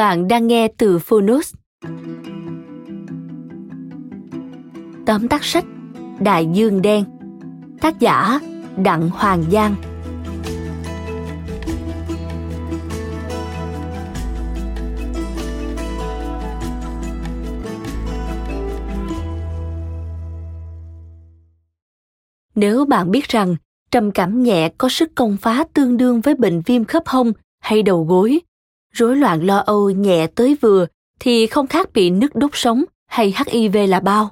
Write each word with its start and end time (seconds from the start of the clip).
Bạn 0.00 0.28
đang 0.28 0.46
nghe 0.46 0.68
từ 0.78 0.98
Phonos. 0.98 1.54
Tóm 5.06 5.28
tắt 5.30 5.44
sách, 5.44 5.64
Đại 6.20 6.46
Dương 6.52 6.82
Đen, 6.82 7.04
Tác 7.80 8.00
giả 8.00 8.40
Đặng 8.76 9.10
Hoàng 9.10 9.44
Giang 9.52 9.74
Nếu 22.54 22.84
bạn 22.84 23.10
biết 23.10 23.28
rằng 23.28 23.56
trầm 23.90 24.10
cảm 24.10 24.42
nhẹ 24.42 24.72
có 24.78 24.88
sức 24.88 25.10
công 25.14 25.36
phá 25.36 25.64
tương 25.74 25.96
đương 25.96 26.20
với 26.20 26.34
bệnh 26.34 26.62
viêm 26.66 26.84
khớp 26.84 27.02
hông 27.06 27.32
hay 27.60 27.82
đầu 27.82 28.04
gối 28.04 28.40
rối 28.92 29.16
loạn 29.16 29.46
lo 29.46 29.58
âu 29.58 29.90
nhẹ 29.90 30.26
tới 30.26 30.56
vừa 30.60 30.86
thì 31.20 31.46
không 31.46 31.66
khác 31.66 31.92
bị 31.92 32.10
nứt 32.10 32.30
đốt 32.34 32.50
sống 32.54 32.84
hay 33.06 33.34
HIV 33.46 33.76
là 33.88 34.00
bao. 34.00 34.30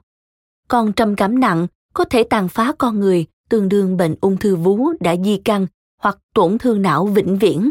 Còn 0.68 0.92
trầm 0.92 1.16
cảm 1.16 1.40
nặng 1.40 1.66
có 1.94 2.04
thể 2.04 2.22
tàn 2.22 2.48
phá 2.48 2.72
con 2.78 3.00
người 3.00 3.26
tương 3.48 3.68
đương 3.68 3.96
bệnh 3.96 4.14
ung 4.20 4.36
thư 4.36 4.56
vú 4.56 4.92
đã 5.00 5.16
di 5.24 5.36
căn 5.44 5.66
hoặc 6.02 6.18
tổn 6.34 6.58
thương 6.58 6.82
não 6.82 7.06
vĩnh 7.06 7.38
viễn. 7.38 7.70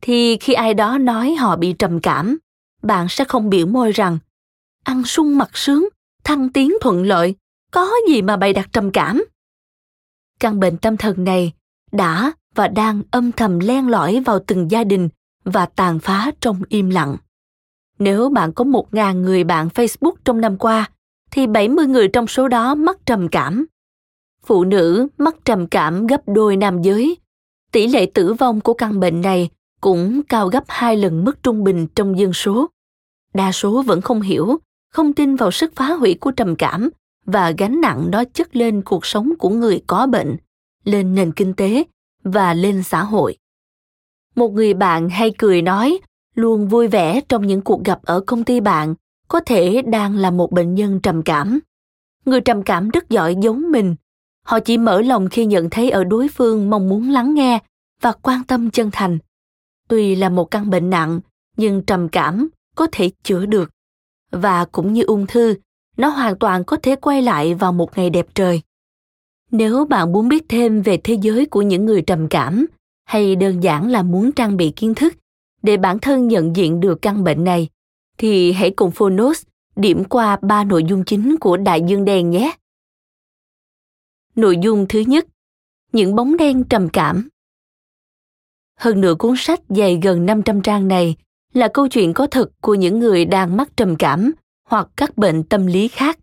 Thì 0.00 0.36
khi 0.36 0.52
ai 0.52 0.74
đó 0.74 0.98
nói 0.98 1.34
họ 1.34 1.56
bị 1.56 1.72
trầm 1.72 2.00
cảm, 2.00 2.38
bạn 2.82 3.06
sẽ 3.08 3.24
không 3.24 3.50
biểu 3.50 3.66
môi 3.66 3.92
rằng 3.92 4.18
ăn 4.84 5.04
sung 5.04 5.38
mặt 5.38 5.50
sướng, 5.54 5.88
thăng 6.24 6.52
tiến 6.52 6.72
thuận 6.80 7.02
lợi, 7.02 7.34
có 7.70 7.90
gì 8.08 8.22
mà 8.22 8.36
bày 8.36 8.52
đặt 8.52 8.68
trầm 8.72 8.90
cảm. 8.90 9.24
Căn 10.40 10.60
bệnh 10.60 10.78
tâm 10.78 10.96
thần 10.96 11.24
này 11.24 11.52
đã 11.92 12.32
và 12.54 12.68
đang 12.68 13.02
âm 13.10 13.32
thầm 13.32 13.58
len 13.58 13.88
lỏi 13.88 14.22
vào 14.26 14.38
từng 14.46 14.70
gia 14.70 14.84
đình 14.84 15.08
và 15.48 15.66
tàn 15.66 15.98
phá 15.98 16.30
trong 16.40 16.62
im 16.68 16.90
lặng. 16.90 17.16
Nếu 17.98 18.28
bạn 18.28 18.52
có 18.52 18.64
một 18.64 18.94
ngàn 18.94 19.22
người 19.22 19.44
bạn 19.44 19.68
Facebook 19.68 20.12
trong 20.24 20.40
năm 20.40 20.58
qua, 20.58 20.90
thì 21.30 21.46
70 21.46 21.86
người 21.86 22.08
trong 22.08 22.26
số 22.26 22.48
đó 22.48 22.74
mắc 22.74 22.98
trầm 23.06 23.28
cảm. 23.28 23.66
Phụ 24.46 24.64
nữ 24.64 25.08
mắc 25.18 25.36
trầm 25.44 25.66
cảm 25.66 26.06
gấp 26.06 26.20
đôi 26.26 26.56
nam 26.56 26.82
giới. 26.82 27.16
Tỷ 27.72 27.86
lệ 27.86 28.06
tử 28.14 28.34
vong 28.34 28.60
của 28.60 28.74
căn 28.74 29.00
bệnh 29.00 29.20
này 29.20 29.50
cũng 29.80 30.22
cao 30.22 30.48
gấp 30.48 30.64
hai 30.68 30.96
lần 30.96 31.24
mức 31.24 31.42
trung 31.42 31.64
bình 31.64 31.86
trong 31.94 32.18
dân 32.18 32.32
số. 32.32 32.66
Đa 33.34 33.52
số 33.52 33.82
vẫn 33.82 34.00
không 34.00 34.20
hiểu, 34.20 34.58
không 34.92 35.12
tin 35.12 35.36
vào 35.36 35.50
sức 35.50 35.72
phá 35.76 35.92
hủy 35.92 36.14
của 36.20 36.30
trầm 36.30 36.56
cảm 36.56 36.90
và 37.26 37.50
gánh 37.50 37.80
nặng 37.80 38.08
nó 38.10 38.24
chất 38.24 38.56
lên 38.56 38.82
cuộc 38.82 39.06
sống 39.06 39.32
của 39.38 39.48
người 39.48 39.82
có 39.86 40.06
bệnh, 40.06 40.36
lên 40.84 41.14
nền 41.14 41.32
kinh 41.32 41.54
tế 41.54 41.84
và 42.24 42.54
lên 42.54 42.82
xã 42.82 43.02
hội 43.02 43.36
một 44.38 44.52
người 44.52 44.74
bạn 44.74 45.08
hay 45.08 45.32
cười 45.38 45.62
nói, 45.62 45.98
luôn 46.34 46.68
vui 46.68 46.88
vẻ 46.88 47.20
trong 47.28 47.46
những 47.46 47.60
cuộc 47.60 47.84
gặp 47.84 48.00
ở 48.02 48.20
công 48.20 48.44
ty 48.44 48.60
bạn, 48.60 48.94
có 49.28 49.40
thể 49.40 49.82
đang 49.82 50.16
là 50.16 50.30
một 50.30 50.52
bệnh 50.52 50.74
nhân 50.74 51.00
trầm 51.00 51.22
cảm. 51.22 51.58
Người 52.24 52.40
trầm 52.40 52.62
cảm 52.62 52.88
rất 52.88 53.10
giỏi 53.10 53.36
giống 53.40 53.70
mình. 53.70 53.96
Họ 54.46 54.60
chỉ 54.60 54.78
mở 54.78 55.00
lòng 55.00 55.28
khi 55.28 55.46
nhận 55.46 55.70
thấy 55.70 55.90
ở 55.90 56.04
đối 56.04 56.28
phương 56.28 56.70
mong 56.70 56.88
muốn 56.88 57.10
lắng 57.10 57.34
nghe 57.34 57.58
và 58.02 58.12
quan 58.12 58.44
tâm 58.44 58.70
chân 58.70 58.90
thành. 58.92 59.18
Tuy 59.88 60.14
là 60.14 60.28
một 60.28 60.50
căn 60.50 60.70
bệnh 60.70 60.90
nặng, 60.90 61.20
nhưng 61.56 61.82
trầm 61.82 62.08
cảm 62.08 62.48
có 62.76 62.86
thể 62.92 63.10
chữa 63.22 63.46
được. 63.46 63.70
Và 64.30 64.64
cũng 64.64 64.92
như 64.92 65.02
ung 65.02 65.26
thư, 65.26 65.54
nó 65.96 66.08
hoàn 66.08 66.38
toàn 66.38 66.64
có 66.64 66.76
thể 66.82 66.96
quay 66.96 67.22
lại 67.22 67.54
vào 67.54 67.72
một 67.72 67.98
ngày 67.98 68.10
đẹp 68.10 68.26
trời. 68.34 68.62
Nếu 69.50 69.84
bạn 69.84 70.12
muốn 70.12 70.28
biết 70.28 70.44
thêm 70.48 70.82
về 70.82 70.96
thế 71.04 71.14
giới 71.14 71.46
của 71.46 71.62
những 71.62 71.86
người 71.86 72.02
trầm 72.02 72.28
cảm 72.28 72.66
hay 73.08 73.36
đơn 73.36 73.62
giản 73.62 73.90
là 73.90 74.02
muốn 74.02 74.32
trang 74.32 74.56
bị 74.56 74.72
kiến 74.76 74.94
thức 74.94 75.14
để 75.62 75.76
bản 75.76 75.98
thân 75.98 76.28
nhận 76.28 76.56
diện 76.56 76.80
được 76.80 77.02
căn 77.02 77.24
bệnh 77.24 77.44
này, 77.44 77.68
thì 78.18 78.52
hãy 78.52 78.70
cùng 78.70 78.90
Phonos 78.90 79.42
điểm 79.76 80.04
qua 80.04 80.38
ba 80.42 80.64
nội 80.64 80.84
dung 80.84 81.04
chính 81.04 81.36
của 81.40 81.56
Đại 81.56 81.82
Dương 81.86 82.04
Đen 82.04 82.30
nhé. 82.30 82.56
Nội 84.36 84.56
dung 84.62 84.86
thứ 84.88 85.00
nhất, 85.00 85.26
những 85.92 86.14
bóng 86.14 86.36
đen 86.36 86.64
trầm 86.64 86.88
cảm. 86.88 87.28
Hơn 88.78 89.00
nửa 89.00 89.14
cuốn 89.14 89.34
sách 89.36 89.60
dày 89.68 89.98
gần 90.02 90.26
500 90.26 90.62
trang 90.62 90.88
này 90.88 91.16
là 91.54 91.68
câu 91.68 91.88
chuyện 91.88 92.14
có 92.14 92.26
thật 92.26 92.50
của 92.60 92.74
những 92.74 92.98
người 92.98 93.24
đang 93.24 93.56
mắc 93.56 93.68
trầm 93.76 93.96
cảm 93.96 94.32
hoặc 94.68 94.88
các 94.96 95.16
bệnh 95.16 95.44
tâm 95.44 95.66
lý 95.66 95.88
khác. 95.88 96.18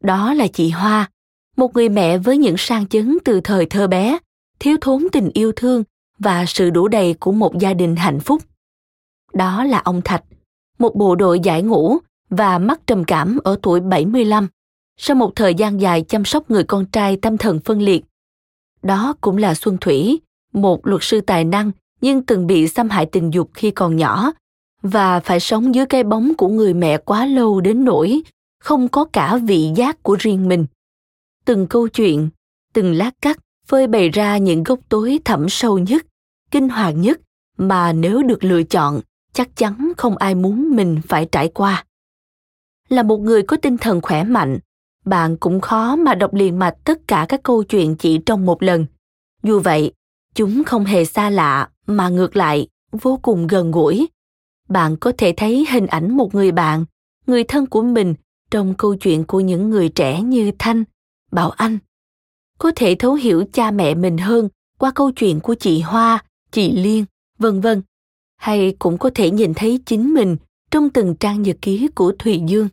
Đó 0.00 0.34
là 0.34 0.46
chị 0.46 0.70
Hoa, 0.70 1.10
một 1.56 1.74
người 1.74 1.88
mẹ 1.88 2.18
với 2.18 2.38
những 2.38 2.56
sang 2.58 2.86
chấn 2.86 3.18
từ 3.24 3.40
thời 3.44 3.66
thơ 3.66 3.86
bé, 3.86 4.18
thiếu 4.58 4.76
thốn 4.80 5.06
tình 5.12 5.30
yêu 5.34 5.52
thương 5.56 5.84
và 6.18 6.44
sự 6.46 6.70
đủ 6.70 6.88
đầy 6.88 7.14
của 7.14 7.32
một 7.32 7.58
gia 7.58 7.74
đình 7.74 7.96
hạnh 7.96 8.20
phúc. 8.20 8.42
Đó 9.32 9.64
là 9.64 9.78
ông 9.78 10.00
Thạch, 10.04 10.24
một 10.78 10.96
bộ 10.96 11.14
đội 11.14 11.40
giải 11.40 11.62
ngũ 11.62 11.98
và 12.30 12.58
mắc 12.58 12.80
trầm 12.86 13.04
cảm 13.04 13.38
ở 13.44 13.58
tuổi 13.62 13.80
75 13.80 14.48
sau 14.96 15.14
một 15.14 15.32
thời 15.36 15.54
gian 15.54 15.80
dài 15.80 16.02
chăm 16.02 16.24
sóc 16.24 16.50
người 16.50 16.64
con 16.64 16.86
trai 16.86 17.16
tâm 17.16 17.38
thần 17.38 17.60
phân 17.64 17.82
liệt. 17.82 18.04
Đó 18.82 19.14
cũng 19.20 19.36
là 19.36 19.54
Xuân 19.54 19.76
Thủy, 19.80 20.20
một 20.52 20.86
luật 20.86 21.02
sư 21.02 21.20
tài 21.20 21.44
năng 21.44 21.70
nhưng 22.00 22.22
từng 22.22 22.46
bị 22.46 22.68
xâm 22.68 22.88
hại 22.88 23.06
tình 23.06 23.30
dục 23.30 23.50
khi 23.54 23.70
còn 23.70 23.96
nhỏ 23.96 24.32
và 24.82 25.20
phải 25.20 25.40
sống 25.40 25.74
dưới 25.74 25.86
cái 25.86 26.04
bóng 26.04 26.34
của 26.34 26.48
người 26.48 26.74
mẹ 26.74 26.98
quá 26.98 27.26
lâu 27.26 27.60
đến 27.60 27.84
nỗi 27.84 28.22
không 28.60 28.88
có 28.88 29.04
cả 29.04 29.36
vị 29.36 29.70
giác 29.76 30.02
của 30.02 30.16
riêng 30.20 30.48
mình. 30.48 30.66
Từng 31.44 31.66
câu 31.66 31.88
chuyện, 31.88 32.28
từng 32.74 32.94
lát 32.94 33.10
cắt 33.22 33.38
phơi 33.68 33.86
bày 33.86 34.08
ra 34.08 34.38
những 34.38 34.62
gốc 34.62 34.78
tối 34.88 35.18
thẳm 35.24 35.48
sâu 35.48 35.78
nhất, 35.78 36.06
kinh 36.50 36.68
hoàng 36.68 37.00
nhất 37.00 37.20
mà 37.58 37.92
nếu 37.92 38.22
được 38.22 38.44
lựa 38.44 38.62
chọn, 38.62 39.00
chắc 39.32 39.56
chắn 39.56 39.92
không 39.96 40.16
ai 40.16 40.34
muốn 40.34 40.76
mình 40.76 41.00
phải 41.08 41.26
trải 41.32 41.48
qua. 41.48 41.84
Là 42.88 43.02
một 43.02 43.18
người 43.18 43.42
có 43.42 43.56
tinh 43.56 43.78
thần 43.78 44.00
khỏe 44.00 44.24
mạnh, 44.24 44.58
bạn 45.04 45.36
cũng 45.36 45.60
khó 45.60 45.96
mà 45.96 46.14
đọc 46.14 46.34
liền 46.34 46.58
mạch 46.58 46.74
tất 46.84 47.08
cả 47.08 47.26
các 47.28 47.40
câu 47.42 47.62
chuyện 47.62 47.96
chỉ 47.96 48.18
trong 48.26 48.46
một 48.46 48.62
lần. 48.62 48.86
Dù 49.42 49.60
vậy, 49.60 49.92
chúng 50.34 50.64
không 50.64 50.84
hề 50.84 51.04
xa 51.04 51.30
lạ 51.30 51.68
mà 51.86 52.08
ngược 52.08 52.36
lại 52.36 52.68
vô 52.92 53.18
cùng 53.22 53.46
gần 53.46 53.70
gũi. 53.70 54.08
Bạn 54.68 54.96
có 54.96 55.12
thể 55.18 55.34
thấy 55.36 55.66
hình 55.70 55.86
ảnh 55.86 56.16
một 56.16 56.34
người 56.34 56.52
bạn, 56.52 56.84
người 57.26 57.44
thân 57.44 57.66
của 57.66 57.82
mình 57.82 58.14
trong 58.50 58.74
câu 58.74 58.94
chuyện 58.94 59.24
của 59.24 59.40
những 59.40 59.70
người 59.70 59.88
trẻ 59.88 60.22
như 60.22 60.52
Thanh, 60.58 60.84
Bảo 61.32 61.50
Anh, 61.50 61.78
có 62.58 62.72
thể 62.76 62.94
thấu 62.94 63.14
hiểu 63.14 63.44
cha 63.52 63.70
mẹ 63.70 63.94
mình 63.94 64.18
hơn 64.18 64.48
qua 64.78 64.90
câu 64.94 65.10
chuyện 65.10 65.40
của 65.40 65.54
chị 65.54 65.80
Hoa, 65.80 66.24
chị 66.50 66.72
Liên, 66.72 67.04
vân 67.38 67.60
vân. 67.60 67.82
Hay 68.36 68.76
cũng 68.78 68.98
có 68.98 69.10
thể 69.14 69.30
nhìn 69.30 69.54
thấy 69.54 69.80
chính 69.86 70.14
mình 70.14 70.36
trong 70.70 70.90
từng 70.90 71.14
trang 71.20 71.42
nhật 71.42 71.56
ký 71.62 71.88
của 71.94 72.12
Thùy 72.18 72.40
Dương. 72.46 72.68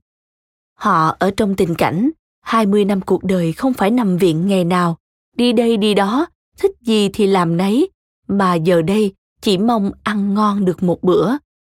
Họ 0.80 1.16
ở 1.20 1.32
trong 1.38 1.56
tình 1.56 1.76
cảnh 1.76 2.10
20 2.42 2.86
năm 2.86 3.02
cuộc 3.02 3.24
đời 3.24 3.54
không 3.54 3.74
phải 3.74 3.92
nằm 3.92 4.18
viện 4.18 4.48
ngày 4.48 4.64
nào, 4.64 4.98
đi 5.36 5.54
đây 5.54 5.78
đi 5.78 5.94
đó, 5.94 6.28
thích 6.58 6.72
gì 6.82 7.10
thì 7.14 7.28
làm 7.28 7.58
nấy, 7.58 7.90
mà 8.28 8.56
giờ 8.56 8.82
đây 8.82 9.14
chỉ 9.42 9.58
mong 9.58 9.92
ăn 10.04 10.34
ngon 10.34 10.66
được 10.66 10.84
một 10.84 11.04
bữa, 11.04 11.32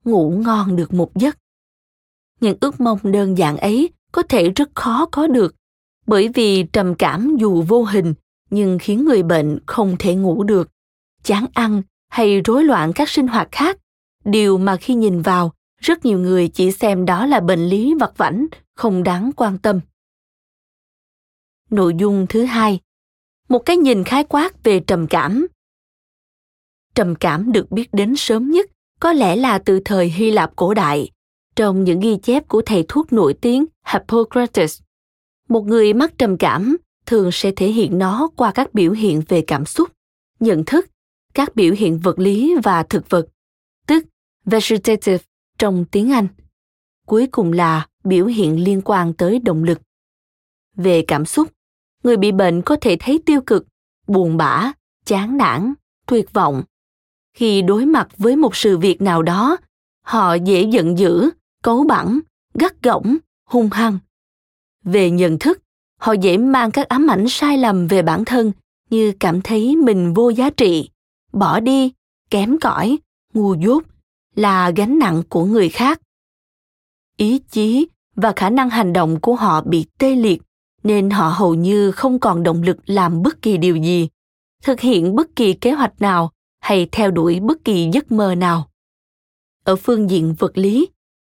ngủ 0.05 0.29
ngon 0.45 0.75
được 0.75 0.93
một 0.93 1.15
giấc. 1.15 1.37
những 2.41 2.57
ước 2.61 2.81
mong 2.81 2.99
đơn 3.03 3.37
giản 3.37 3.57
ấy 3.57 3.89
có 4.11 4.23
thể 4.23 4.49
rất 4.49 4.69
khó 4.75 5.05
có 5.11 5.27
được 5.27 5.55
bởi 6.09 6.29
vì 6.33 6.63
trầm 6.63 6.95
cảm 6.95 7.37
dù 7.39 7.61
vô 7.61 7.83
hình, 7.83 8.13
nhưng 8.49 8.79
khiến 8.79 9.05
người 9.05 9.23
bệnh 9.23 9.59
không 9.65 9.95
thể 9.99 10.15
ngủ 10.15 10.43
được. 10.43 10.69
Chán 11.23 11.45
ăn 11.53 11.81
hay 12.09 12.41
rối 12.41 12.63
loạn 12.63 12.91
các 12.95 13.09
sinh 13.09 13.27
hoạt 13.27 13.47
khác, 13.51 13.77
điều 14.25 14.57
mà 14.57 14.75
khi 14.75 14.93
nhìn 14.93 15.21
vào, 15.21 15.53
rất 15.81 16.05
nhiều 16.05 16.19
người 16.19 16.47
chỉ 16.47 16.71
xem 16.71 17.05
đó 17.05 17.25
là 17.25 17.39
bệnh 17.39 17.65
lý 17.65 17.93
vặt 17.99 18.11
vãnh, 18.17 18.47
không 18.75 19.03
đáng 19.03 19.31
quan 19.35 19.57
tâm. 19.57 19.79
Nội 21.69 21.93
dung 21.99 22.25
thứ 22.29 22.43
hai, 22.43 22.79
một 23.49 23.59
cái 23.59 23.77
nhìn 23.77 24.03
khái 24.03 24.23
quát 24.23 24.63
về 24.63 24.79
trầm 24.79 25.07
cảm. 25.07 25.47
Trầm 26.95 27.15
cảm 27.15 27.51
được 27.51 27.71
biết 27.71 27.93
đến 27.93 28.15
sớm 28.15 28.51
nhất, 28.51 28.69
có 28.99 29.13
lẽ 29.13 29.35
là 29.35 29.59
từ 29.59 29.81
thời 29.85 30.09
hy 30.09 30.31
lạp 30.31 30.55
cổ 30.55 30.73
đại, 30.73 31.11
trong 31.55 31.83
những 31.83 31.99
ghi 31.99 32.17
chép 32.23 32.47
của 32.47 32.61
thầy 32.65 32.85
thuốc 32.87 33.13
nổi 33.13 33.33
tiếng 33.33 33.65
hippocrates 33.93 34.81
một 35.49 35.65
người 35.67 35.93
mắc 35.93 36.13
trầm 36.17 36.37
cảm 36.37 36.77
thường 37.05 37.29
sẽ 37.31 37.51
thể 37.51 37.67
hiện 37.67 37.97
nó 37.97 38.29
qua 38.35 38.51
các 38.51 38.73
biểu 38.73 38.91
hiện 38.91 39.21
về 39.27 39.41
cảm 39.41 39.65
xúc, 39.65 39.89
nhận 40.39 40.63
thức, 40.65 40.89
các 41.33 41.55
biểu 41.55 41.73
hiện 41.73 41.99
vật 41.99 42.19
lý 42.19 42.55
và 42.63 42.83
thực 42.83 43.09
vật, 43.09 43.27
tức 43.87 44.05
vegetative 44.45 45.23
trong 45.57 45.85
tiếng 45.91 46.11
anh. 46.11 46.27
Cuối 47.07 47.27
cùng 47.27 47.53
là 47.53 47.87
biểu 48.03 48.25
hiện 48.25 48.63
liên 48.63 48.81
quan 48.85 49.13
tới 49.13 49.39
động 49.39 49.63
lực. 49.63 49.81
Về 50.75 51.03
cảm 51.07 51.25
xúc, 51.25 51.51
người 52.03 52.17
bị 52.17 52.31
bệnh 52.31 52.61
có 52.61 52.75
thể 52.81 52.97
thấy 52.99 53.21
tiêu 53.25 53.41
cực, 53.41 53.67
buồn 54.07 54.37
bã, 54.37 54.71
chán 55.05 55.37
nản, 55.37 55.73
tuyệt 56.05 56.33
vọng. 56.33 56.63
Khi 57.33 57.61
đối 57.61 57.85
mặt 57.85 58.07
với 58.17 58.35
một 58.35 58.55
sự 58.55 58.77
việc 58.77 59.01
nào 59.01 59.21
đó, 59.21 59.57
họ 60.01 60.33
dễ 60.33 60.61
giận 60.61 60.97
dữ 60.97 61.29
cấu 61.63 61.83
bẳn 61.83 62.19
gắt 62.53 62.83
gỏng, 62.83 63.17
hung 63.45 63.69
hăng 63.69 63.99
về 64.83 65.11
nhận 65.11 65.39
thức, 65.39 65.59
họ 65.97 66.13
dễ 66.13 66.37
mang 66.37 66.71
các 66.71 66.87
ám 66.87 67.11
ảnh 67.11 67.25
sai 67.29 67.57
lầm 67.57 67.87
về 67.87 68.01
bản 68.01 68.25
thân 68.25 68.51
như 68.89 69.13
cảm 69.19 69.41
thấy 69.41 69.75
mình 69.75 70.13
vô 70.13 70.29
giá 70.29 70.49
trị, 70.49 70.89
bỏ 71.33 71.59
đi, 71.59 71.91
kém 72.29 72.59
cỏi, 72.59 72.97
ngu 73.33 73.53
dốt, 73.53 73.83
là 74.35 74.69
gánh 74.69 74.99
nặng 74.99 75.23
của 75.29 75.45
người 75.45 75.69
khác. 75.69 76.01
Ý 77.17 77.39
chí 77.39 77.87
và 78.15 78.33
khả 78.35 78.49
năng 78.49 78.69
hành 78.69 78.93
động 78.93 79.19
của 79.21 79.35
họ 79.35 79.61
bị 79.61 79.85
tê 79.97 80.15
liệt, 80.15 80.41
nên 80.83 81.09
họ 81.09 81.29
hầu 81.29 81.55
như 81.55 81.91
không 81.91 82.19
còn 82.19 82.43
động 82.43 82.63
lực 82.63 82.77
làm 82.85 83.21
bất 83.21 83.41
kỳ 83.41 83.57
điều 83.57 83.75
gì, 83.75 84.09
thực 84.63 84.79
hiện 84.79 85.15
bất 85.15 85.35
kỳ 85.35 85.53
kế 85.53 85.71
hoạch 85.71 86.01
nào 86.01 86.31
hay 86.59 86.87
theo 86.91 87.11
đuổi 87.11 87.39
bất 87.39 87.63
kỳ 87.63 87.89
giấc 87.93 88.11
mơ 88.11 88.35
nào. 88.35 88.69
Ở 89.63 89.75
phương 89.75 90.09
diện 90.09 90.35
vật 90.39 90.57
lý 90.57 90.87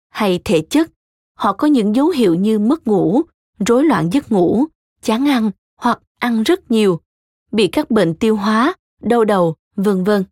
hay 0.10 0.40
thể 0.46 0.62
chất, 0.70 0.92
họ 1.38 1.54
có 1.54 1.68
những 1.68 1.96
dấu 1.96 2.10
hiệu 2.10 2.36
như 2.36 2.60
mất 2.60 2.88
ngủ 2.88 3.22
rối 3.66 3.84
loạn 3.84 4.10
giấc 4.14 4.32
ngủ, 4.32 4.66
chán 5.02 5.28
ăn 5.28 5.52
hoặc 5.78 6.00
ăn 6.20 6.44
rất 6.44 6.72
nhiều, 6.72 7.00
bị 7.52 7.68
các 7.68 7.92
bệnh 7.92 8.16
tiêu 8.16 8.36
hóa, 8.36 8.74
đau 9.02 9.26
đầu, 9.26 9.56
vân 9.76 10.04
vân 10.04 10.24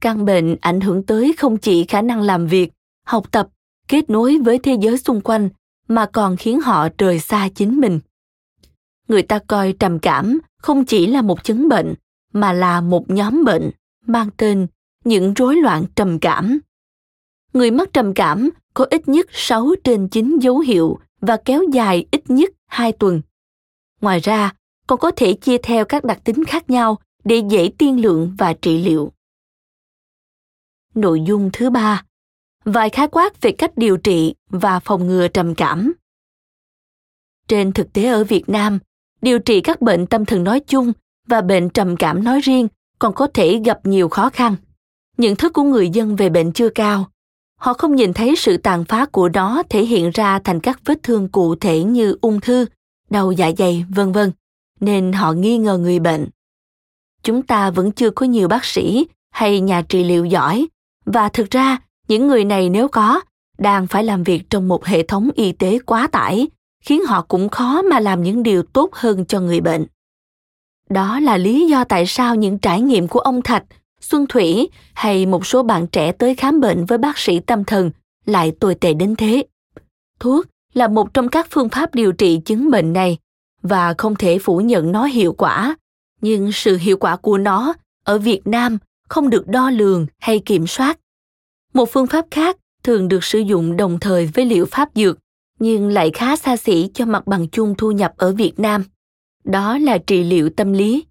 căn 0.00 0.24
bệnh 0.24 0.56
ảnh 0.60 0.80
hưởng 0.80 1.02
tới 1.02 1.34
không 1.38 1.56
chỉ 1.56 1.84
khả 1.84 2.02
năng 2.02 2.22
làm 2.22 2.46
việc, 2.46 2.72
học 3.06 3.30
tập, 3.30 3.48
kết 3.88 4.10
nối 4.10 4.38
với 4.38 4.58
thế 4.58 4.76
giới 4.80 4.98
xung 4.98 5.20
quanh 5.20 5.48
mà 5.88 6.06
còn 6.06 6.36
khiến 6.36 6.60
họ 6.60 6.88
rời 6.98 7.18
xa 7.18 7.48
chính 7.54 7.80
mình 7.80 8.00
người 9.08 9.22
ta 9.22 9.38
coi 9.38 9.72
trầm 9.72 9.98
cảm 9.98 10.38
không 10.58 10.84
chỉ 10.84 11.06
là 11.06 11.22
một 11.22 11.44
chứng 11.44 11.68
bệnh 11.68 11.94
mà 12.32 12.52
là 12.52 12.80
một 12.80 13.10
nhóm 13.10 13.44
bệnh 13.44 13.70
mang 14.06 14.28
tên 14.36 14.66
những 15.04 15.34
rối 15.34 15.56
loạn 15.56 15.84
trầm 15.96 16.18
cảm. 16.18 16.58
Người 17.52 17.70
mắc 17.70 17.88
trầm 17.92 18.14
cảm 18.14 18.50
có 18.74 18.86
ít 18.90 19.08
nhất 19.08 19.26
6 19.32 19.74
trên 19.84 20.08
9 20.08 20.38
dấu 20.38 20.58
hiệu 20.58 20.98
và 21.20 21.36
kéo 21.44 21.62
dài 21.72 22.06
ít 22.10 22.30
nhất 22.30 22.50
2 22.66 22.92
tuần. 22.92 23.20
Ngoài 24.00 24.20
ra, 24.20 24.52
còn 24.86 24.98
có 24.98 25.10
thể 25.10 25.32
chia 25.32 25.58
theo 25.58 25.84
các 25.84 26.04
đặc 26.04 26.20
tính 26.24 26.44
khác 26.44 26.70
nhau 26.70 26.98
để 27.24 27.42
dễ 27.50 27.70
tiên 27.78 28.00
lượng 28.02 28.34
và 28.38 28.52
trị 28.52 28.78
liệu. 28.84 29.12
Nội 30.94 31.20
dung 31.26 31.50
thứ 31.52 31.70
ba, 31.70 32.04
vài 32.64 32.90
khái 32.90 33.08
quát 33.08 33.40
về 33.40 33.52
cách 33.52 33.72
điều 33.76 33.96
trị 33.96 34.34
và 34.50 34.80
phòng 34.80 35.06
ngừa 35.06 35.28
trầm 35.28 35.54
cảm. 35.54 35.92
Trên 37.48 37.72
thực 37.72 37.92
tế 37.92 38.04
ở 38.04 38.24
Việt 38.24 38.48
Nam, 38.48 38.78
điều 39.22 39.38
trị 39.38 39.60
các 39.60 39.80
bệnh 39.80 40.06
tâm 40.06 40.24
thần 40.24 40.44
nói 40.44 40.60
chung 40.60 40.92
và 41.26 41.40
bệnh 41.40 41.70
trầm 41.70 41.96
cảm 41.96 42.24
nói 42.24 42.40
riêng 42.40 42.68
còn 42.98 43.14
có 43.14 43.26
thể 43.34 43.60
gặp 43.64 43.80
nhiều 43.84 44.08
khó 44.08 44.30
khăn. 44.30 44.56
Nhận 45.16 45.36
thức 45.36 45.52
của 45.52 45.62
người 45.62 45.90
dân 45.90 46.16
về 46.16 46.28
bệnh 46.28 46.52
chưa 46.52 46.68
cao. 46.68 47.10
Họ 47.58 47.72
không 47.72 47.96
nhìn 47.96 48.12
thấy 48.12 48.36
sự 48.36 48.56
tàn 48.56 48.84
phá 48.84 49.06
của 49.06 49.28
nó 49.28 49.62
thể 49.70 49.84
hiện 49.84 50.10
ra 50.14 50.38
thành 50.38 50.60
các 50.60 50.80
vết 50.84 51.02
thương 51.02 51.28
cụ 51.28 51.54
thể 51.54 51.82
như 51.82 52.16
ung 52.20 52.40
thư, 52.40 52.66
đau 53.10 53.32
dạ 53.32 53.50
dày, 53.58 53.84
vân 53.88 54.12
vân, 54.12 54.32
nên 54.80 55.12
họ 55.12 55.32
nghi 55.32 55.58
ngờ 55.58 55.78
người 55.78 55.98
bệnh. 55.98 56.28
Chúng 57.22 57.42
ta 57.42 57.70
vẫn 57.70 57.92
chưa 57.92 58.10
có 58.10 58.26
nhiều 58.26 58.48
bác 58.48 58.64
sĩ 58.64 59.06
hay 59.30 59.60
nhà 59.60 59.82
trị 59.82 60.04
liệu 60.04 60.24
giỏi 60.24 60.66
và 61.04 61.28
thực 61.28 61.50
ra 61.50 61.78
những 62.08 62.26
người 62.26 62.44
này 62.44 62.70
nếu 62.70 62.88
có 62.88 63.20
đang 63.58 63.86
phải 63.86 64.04
làm 64.04 64.22
việc 64.22 64.50
trong 64.50 64.68
một 64.68 64.84
hệ 64.84 65.02
thống 65.02 65.30
y 65.34 65.52
tế 65.52 65.78
quá 65.78 66.08
tải 66.12 66.48
khiến 66.84 67.04
họ 67.04 67.22
cũng 67.28 67.48
khó 67.48 67.82
mà 67.82 68.00
làm 68.00 68.22
những 68.22 68.42
điều 68.42 68.62
tốt 68.62 68.90
hơn 68.92 69.24
cho 69.24 69.40
người 69.40 69.60
bệnh 69.60 69.86
đó 70.90 71.20
là 71.20 71.36
lý 71.36 71.66
do 71.66 71.84
tại 71.84 72.06
sao 72.06 72.34
những 72.34 72.58
trải 72.58 72.80
nghiệm 72.80 73.08
của 73.08 73.20
ông 73.20 73.42
thạch 73.42 73.64
xuân 74.10 74.26
thủy 74.26 74.68
hay 74.94 75.26
một 75.26 75.46
số 75.46 75.62
bạn 75.62 75.86
trẻ 75.86 76.12
tới 76.12 76.34
khám 76.34 76.60
bệnh 76.60 76.84
với 76.84 76.98
bác 76.98 77.18
sĩ 77.18 77.40
tâm 77.40 77.64
thần 77.64 77.90
lại 78.26 78.52
tồi 78.60 78.74
tệ 78.74 78.94
đến 78.94 79.16
thế 79.16 79.44
thuốc 80.20 80.46
là 80.74 80.88
một 80.88 81.14
trong 81.14 81.28
các 81.28 81.46
phương 81.50 81.68
pháp 81.68 81.94
điều 81.94 82.12
trị 82.12 82.40
chứng 82.44 82.70
bệnh 82.70 82.92
này 82.92 83.18
và 83.62 83.94
không 83.98 84.14
thể 84.14 84.38
phủ 84.38 84.60
nhận 84.60 84.92
nó 84.92 85.04
hiệu 85.04 85.32
quả 85.32 85.76
nhưng 86.20 86.52
sự 86.52 86.76
hiệu 86.76 86.96
quả 86.96 87.16
của 87.16 87.38
nó 87.38 87.74
ở 88.04 88.18
việt 88.18 88.40
nam 88.44 88.78
không 89.08 89.30
được 89.30 89.48
đo 89.48 89.70
lường 89.70 90.06
hay 90.18 90.38
kiểm 90.38 90.66
soát 90.66 90.98
một 91.74 91.92
phương 91.92 92.06
pháp 92.06 92.26
khác 92.30 92.56
thường 92.82 93.08
được 93.08 93.24
sử 93.24 93.38
dụng 93.38 93.76
đồng 93.76 94.00
thời 94.00 94.26
với 94.26 94.44
liệu 94.44 94.66
pháp 94.66 94.88
dược 94.94 95.18
nhưng 95.58 95.88
lại 95.88 96.10
khá 96.14 96.36
xa 96.36 96.56
xỉ 96.56 96.90
cho 96.94 97.04
mặt 97.04 97.26
bằng 97.26 97.48
chung 97.48 97.74
thu 97.78 97.92
nhập 97.92 98.14
ở 98.16 98.32
Việt 98.32 98.60
Nam. 98.60 98.84
Đó 99.44 99.78
là 99.78 99.98
trị 99.98 100.24
liệu 100.24 100.50
tâm 100.50 100.72
lý. 100.72 101.04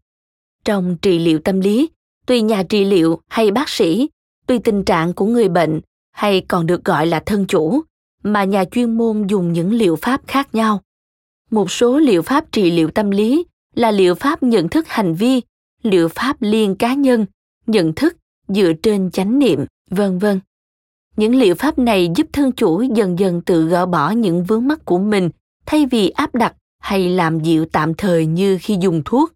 Trong 0.66 0.98
trị 1.02 1.20
liệu 1.20 1.40
tâm 1.40 1.60
lý, 1.60 1.90
tùy 2.28 2.42
nhà 2.42 2.64
trị 2.64 2.86
liệu 2.86 3.20
hay 3.28 3.52
bác 3.52 3.70
sĩ, 3.70 4.10
tùy 4.48 4.60
tình 4.60 4.84
trạng 4.84 5.14
của 5.14 5.26
người 5.26 5.50
bệnh 5.50 5.82
hay 6.12 6.42
còn 6.48 6.66
được 6.66 6.86
gọi 6.86 7.08
là 7.08 7.20
thân 7.26 7.46
chủ, 7.46 7.82
mà 8.24 8.44
nhà 8.44 8.64
chuyên 8.66 8.98
môn 8.98 9.28
dùng 9.28 9.54
những 9.54 9.74
liệu 9.74 9.96
pháp 9.96 10.22
khác 10.28 10.56
nhau. 10.56 10.82
Một 11.52 11.72
số 11.72 12.00
liệu 12.00 12.22
pháp 12.22 12.52
trị 12.52 12.72
liệu 12.72 12.92
tâm 12.92 13.12
lý 13.12 13.46
là 13.76 13.92
liệu 13.92 14.16
pháp 14.16 14.44
nhận 14.44 14.70
thức 14.70 14.88
hành 14.88 15.16
vi, 15.16 15.42
liệu 15.84 16.08
pháp 16.10 16.38
liên 16.40 16.76
cá 16.76 16.94
nhân, 16.94 17.26
nhận 17.68 17.94
thức 17.94 18.16
dựa 18.48 18.72
trên 18.84 19.12
chánh 19.12 19.40
niệm, 19.40 19.66
vân 19.90 20.20
vân. 20.20 20.40
Những 21.18 21.36
liệu 21.36 21.56
pháp 21.56 21.80
này 21.80 22.10
giúp 22.16 22.28
thân 22.34 22.52
chủ 22.52 22.82
dần 22.82 23.20
dần 23.20 23.42
tự 23.42 23.68
gỡ 23.68 23.86
bỏ 23.86 24.12
những 24.12 24.44
vướng 24.44 24.68
mắc 24.68 24.86
của 24.86 24.98
mình 25.00 25.30
thay 25.66 25.86
vì 25.86 26.10
áp 26.10 26.36
đặt 26.36 26.54
hay 26.80 27.10
làm 27.10 27.40
dịu 27.40 27.66
tạm 27.66 27.94
thời 27.94 28.26
như 28.26 28.58
khi 28.62 28.78
dùng 28.82 29.02
thuốc. 29.06 29.34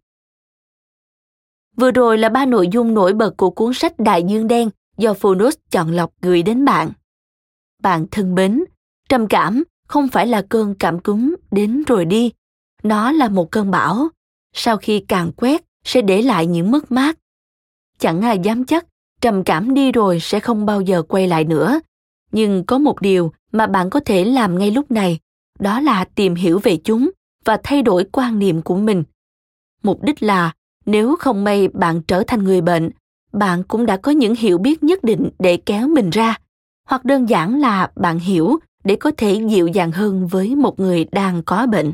Vừa 1.76 1.90
rồi 1.90 2.18
là 2.18 2.28
ba 2.28 2.46
nội 2.46 2.68
dung 2.68 2.94
nổi 2.94 3.12
bật 3.12 3.36
của 3.36 3.50
cuốn 3.50 3.74
sách 3.74 3.98
Đại 3.98 4.22
Dương 4.22 4.48
Đen 4.48 4.70
do 4.98 5.14
Phonos 5.14 5.56
chọn 5.70 5.90
lọc 5.90 6.12
gửi 6.22 6.42
đến 6.42 6.64
bạn. 6.64 6.90
Bạn 7.82 8.06
thân 8.10 8.34
mến, 8.34 8.64
trầm 9.08 9.26
cảm 9.26 9.62
không 9.88 10.08
phải 10.08 10.26
là 10.26 10.42
cơn 10.48 10.74
cảm 10.74 11.00
cúm 11.00 11.34
đến 11.50 11.82
rồi 11.86 12.04
đi. 12.04 12.32
Nó 12.82 13.12
là 13.12 13.28
một 13.28 13.50
cơn 13.50 13.70
bão. 13.70 14.08
Sau 14.54 14.76
khi 14.76 15.04
càng 15.08 15.32
quét 15.32 15.64
sẽ 15.84 16.02
để 16.02 16.22
lại 16.22 16.46
những 16.46 16.70
mất 16.70 16.92
mát. 16.92 17.18
Chẳng 17.98 18.22
ai 18.22 18.38
dám 18.38 18.64
chắc 18.64 18.86
trầm 19.20 19.44
cảm 19.44 19.74
đi 19.74 19.92
rồi 19.92 20.20
sẽ 20.20 20.40
không 20.40 20.66
bao 20.66 20.80
giờ 20.80 21.02
quay 21.02 21.28
lại 21.28 21.44
nữa 21.44 21.80
nhưng 22.32 22.64
có 22.66 22.78
một 22.78 23.00
điều 23.00 23.32
mà 23.52 23.66
bạn 23.66 23.90
có 23.90 24.00
thể 24.00 24.24
làm 24.24 24.58
ngay 24.58 24.70
lúc 24.70 24.90
này 24.90 25.18
đó 25.58 25.80
là 25.80 26.04
tìm 26.04 26.34
hiểu 26.34 26.58
về 26.58 26.76
chúng 26.84 27.10
và 27.44 27.58
thay 27.62 27.82
đổi 27.82 28.04
quan 28.12 28.38
niệm 28.38 28.62
của 28.62 28.76
mình 28.76 29.04
mục 29.82 30.02
đích 30.02 30.22
là 30.22 30.52
nếu 30.86 31.16
không 31.16 31.44
may 31.44 31.68
bạn 31.68 32.02
trở 32.02 32.22
thành 32.26 32.44
người 32.44 32.60
bệnh, 32.60 32.90
bạn 33.32 33.62
cũng 33.62 33.86
đã 33.86 33.96
có 33.96 34.12
những 34.12 34.34
hiểu 34.34 34.58
biết 34.58 34.82
nhất 34.82 35.04
định 35.04 35.30
để 35.38 35.56
kéo 35.56 35.88
mình 35.88 36.10
ra 36.10 36.38
hoặc 36.88 37.04
đơn 37.04 37.28
giản 37.28 37.60
là 37.60 37.90
bạn 37.96 38.18
hiểu 38.18 38.58
để 38.84 38.96
có 38.96 39.10
thể 39.16 39.40
dịu 39.48 39.66
dàng 39.66 39.92
hơn 39.92 40.26
với 40.26 40.56
một 40.56 40.80
người 40.80 41.06
đang 41.12 41.42
có 41.42 41.66
bệnh 41.66 41.92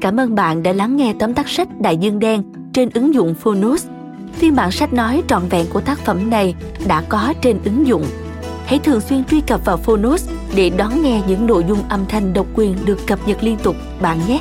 cảm 0.00 0.20
ơn 0.20 0.34
bạn 0.34 0.62
đã 0.62 0.72
lắng 0.72 0.96
nghe 0.96 1.14
tóm 1.18 1.34
tắt 1.34 1.48
sách 1.48 1.68
đại 1.80 1.96
dương 1.96 2.18
đen 2.18 2.42
trên 2.72 2.90
ứng 2.94 3.14
dụng 3.14 3.34
Phonos. 3.34 3.86
Phiên 4.32 4.56
bản 4.56 4.70
sách 4.70 4.92
nói 4.92 5.22
trọn 5.28 5.42
vẹn 5.50 5.66
của 5.72 5.80
tác 5.80 5.98
phẩm 5.98 6.30
này 6.30 6.54
đã 6.86 7.02
có 7.08 7.34
trên 7.42 7.58
ứng 7.64 7.86
dụng. 7.86 8.04
Hãy 8.66 8.78
thường 8.78 9.00
xuyên 9.00 9.24
truy 9.24 9.40
cập 9.40 9.64
vào 9.64 9.76
Phonos 9.76 10.30
để 10.54 10.70
đón 10.70 11.02
nghe 11.02 11.22
những 11.28 11.46
nội 11.46 11.64
dung 11.68 11.78
âm 11.88 12.04
thanh 12.08 12.32
độc 12.32 12.46
quyền 12.54 12.76
được 12.84 12.98
cập 13.06 13.28
nhật 13.28 13.42
liên 13.42 13.56
tục, 13.62 13.76
bạn 14.00 14.18
nhé. 14.28 14.40